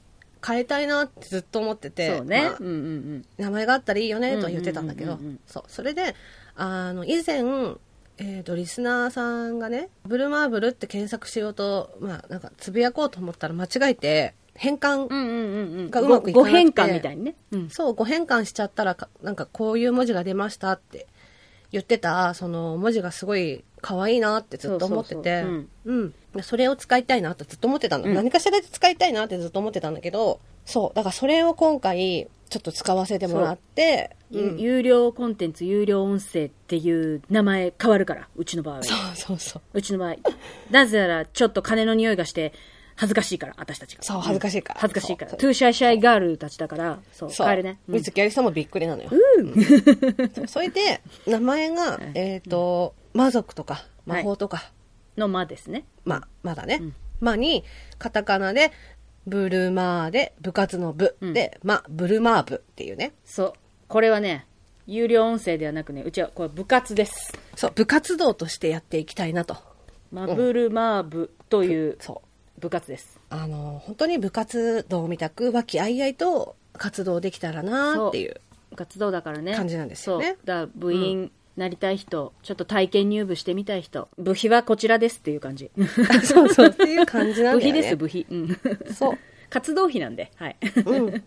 [0.47, 2.57] 変えたいなってずっと思ってて、そうねまあ。
[2.61, 3.27] うんうんうん。
[3.39, 5.65] 名前があったらいいよねとは言ってたんだけどそう。
[5.67, 6.15] それで、
[6.55, 7.43] あの、以前、
[8.19, 15.91] えっ、と、リスナーさんがね、ブルーマーブルって検索しようと、まあ、なんか、つぶやこうと思ったら間違えて、変換、うんうんうんうん。
[15.91, 17.35] がうまくいかなくてご変換みたいにね。
[17.53, 17.71] うん。
[17.71, 21.07] そう、ご変換しちゃったらか、なんかこういう文字が出ましたって
[21.73, 25.49] 言ってた、その文字がすごい可愛いなってずっと思ってて、そ
[25.87, 26.15] うん。
[26.43, 28.05] それを使いたいなってずっと思ってたの。
[28.05, 38.83] うん何かしらで使いたいなってずっと思ってたんだけど、そう、だからそれを今回、ちょっと使わせてもらって、うんゆ有料コンテンツ、有料音声っていう名前変わるから、うちの場合は。
[38.85, 39.63] そうそうそう。
[39.75, 40.17] うちの場合。
[40.71, 42.53] なぜなら、ちょっと金の匂いがして、
[43.01, 44.03] 恥ずかしいから、私たちが。
[44.03, 45.31] そう恥ずかしいから恥ずかしいから。
[45.33, 47.47] Too shy shy girl たちだから、そう、そう。
[47.47, 47.79] 変えるね。
[47.89, 49.09] うん観月ありささんもびっくりなのよ。
[50.35, 54.71] そう それで、名前が、えっ、と、魔族とか、魔法とか、
[55.17, 55.87] の間ですね。
[56.05, 56.79] まあ、まだね。
[56.83, 57.65] うんまに、
[57.99, 58.71] カタカナで、
[59.27, 63.13] ブルマーで、部活の部、うんで、ま、ブルマー部っていうね。
[63.25, 63.53] そう。
[63.89, 64.47] これはね、
[64.87, 67.33] 有料音声ではなくね、うちはこれ部活です。
[67.57, 69.57] そう、部活動としてやっていきたいなと。
[70.11, 72.30] マブルマー部というそう。
[72.61, 73.19] 部活です。
[73.31, 78.41] あの、本当に部活動みたく、和気あいあいと活動できたらなっていう。
[78.71, 79.55] 部活動だからね。
[79.55, 80.37] 感じなんですよね。
[80.45, 85.71] だ部員なりたい人、ちょっと体験入部してみたい人、部費はこちらですっていう感じ。
[86.25, 87.73] そうそう、っていう感じなんだよね。
[87.73, 88.27] 部費です、部費。
[88.31, 88.95] うん。
[88.95, 89.19] そう。
[89.51, 90.57] 活動費なんで、はい。
[90.87, 91.23] うん。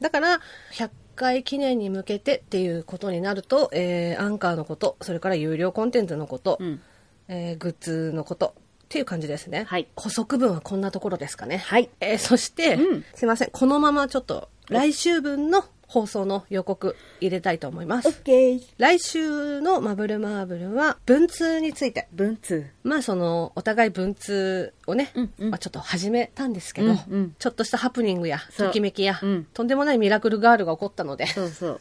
[0.00, 0.40] だから、
[0.72, 6.80] 100回記念に向けてっていうことになると、えー、アンカーのこと、それから有料コンテンツのこと、うん。
[7.28, 8.54] えー、グッズのこと
[8.92, 9.64] っていう感じですね。
[9.66, 11.56] はい補足文はこんなところですかね。
[11.56, 11.88] はい。
[12.00, 13.48] えー、そして、うんすいません。
[13.50, 18.22] このままちょっと、来週分の放送の予告入れたいと思います。
[18.76, 22.06] 来週のマブルマーブルは、文通について。
[22.12, 22.66] 文通。
[22.84, 31.80] まあその、お互い文通をね、うんうんまあ、ちょっと始めたんですけど、うんうんちょっとしたハプニングや、ときめきや、うんとんでもないミラクルガールが起こったので、そうそう。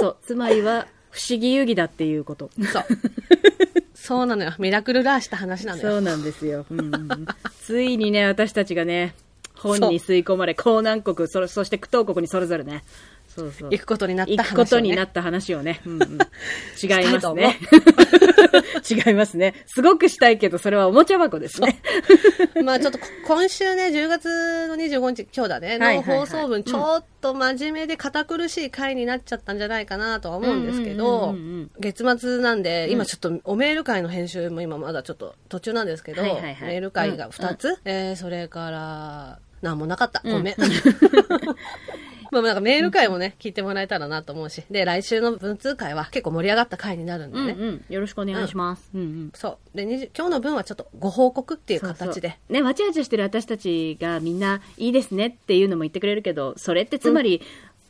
[0.00, 0.16] そう。
[0.22, 2.48] つまりは、不思議遊戯だっていうこと。
[2.72, 2.84] そう。
[3.94, 4.52] そうなのよ。
[4.58, 5.90] ミラクルラーした話なのよ。
[5.90, 6.66] そうなんですよ。
[6.70, 7.26] うん
[7.62, 9.14] ついにね、私たちがね、
[9.54, 12.84] 本に吸い込まれ、江南国、そそして苦闘国にそれぞれね、
[13.34, 13.70] そうそう。
[13.70, 14.46] 行くことになった話を、ね。
[14.48, 15.80] 行くことになった話をね。
[15.86, 16.18] うんうん、
[16.80, 17.58] 違いますね。
[18.88, 19.54] 違いますね。
[19.66, 21.80] すごくしたいけど、それはおもちゃ箱ですね。
[22.62, 40.22] まあちょっと今週ね、10月の25日、今日だね、の放送分、ちょっと真面目で堅苦しい回になっちゃったんじゃないかなとは思うんですけうんうんどうんうん、月末なんで、今ちょっとおメール会の編集も今まだちょっと途中なんですけど、メール会が2つ、えーそれから、なんもなかった。
[40.24, 40.54] ごめん。
[42.42, 44.62] まあなんかメール会もね、聞いてもらえたらなと思うし。
[44.70, 47.52] で、来週の文通会は結構盛り上がった回になるんでね。
[47.52, 47.84] うんうん。
[47.88, 48.90] よろしくお願いします。
[48.94, 49.32] うんうん。
[49.34, 49.76] そう。
[49.76, 52.28] で、20今日の分はちょっとご報告っていう形で。
[52.28, 57.40] そうそうね、わちゃわちゃしてる私たちがみんないいですねっていうのも言ってくれるけど、それってつまり、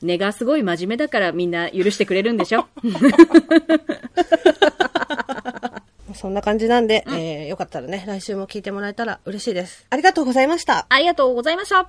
[0.03, 2.67] 根がすごい真面目だからみんな許してくれるんでしょ？
[6.15, 9.87] そんな感じなんで、えーよかったらね、来週も聞いてもらえたら嬉しいです。
[9.91, 10.87] ありがとうございました。
[10.89, 11.89] ありがとうございました。